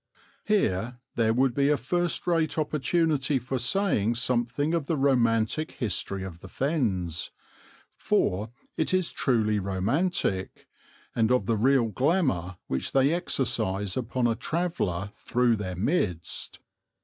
[0.45, 6.23] Here there would be a first rate opportunity for saying something of the romantic history
[6.23, 7.29] of the Fens,
[7.95, 10.67] for it is truly romantic,
[11.15, 16.57] and of the real glamour which they exercise upon a traveller through their midst.